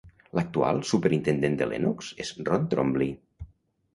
L'actual 0.37 0.79
superintendent 0.91 1.59
de 1.59 1.67
Lenox 1.73 2.09
és 2.25 2.33
Ron 2.47 2.65
Trombly. 2.75 3.13